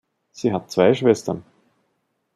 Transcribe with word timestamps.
Sie 0.31 0.51
hat 0.51 0.71
zwei 0.71 0.95
Schwestern. 0.95 1.43